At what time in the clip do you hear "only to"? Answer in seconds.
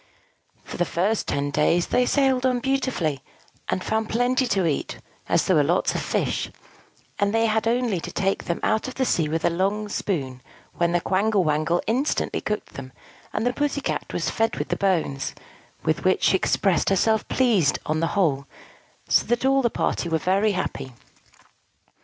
7.67-8.11